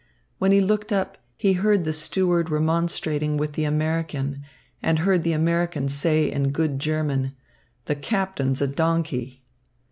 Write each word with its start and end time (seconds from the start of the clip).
When 0.39 0.51
he 0.51 0.61
looked 0.61 0.91
up, 0.91 1.19
he 1.37 1.53
heard 1.53 1.83
the 1.83 1.93
steward 1.93 2.49
remonstrating 2.49 3.37
with 3.37 3.53
the 3.53 3.65
American 3.65 4.41
and 4.81 4.97
heard 4.97 5.23
the 5.23 5.31
American 5.33 5.89
say 5.89 6.31
in 6.31 6.49
good 6.49 6.79
German: 6.79 7.35
"The 7.85 7.93
captain's 7.93 8.61
a 8.63 8.67
donkey." 8.67 9.43